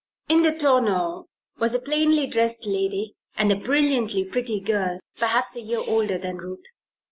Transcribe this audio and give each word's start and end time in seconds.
In 0.27 0.41
the 0.41 0.51
tonneau 0.51 1.27
was 1.59 1.75
a 1.75 1.79
plainly 1.79 2.25
dressed 2.25 2.65
lady 2.65 3.13
and 3.35 3.51
a 3.51 3.55
brilliantly 3.55 4.23
pretty 4.25 4.59
girl 4.59 4.99
perhaps 5.17 5.55
a 5.55 5.61
year 5.61 5.83
older 5.85 6.17
than 6.17 6.37
Ruth. 6.37 6.65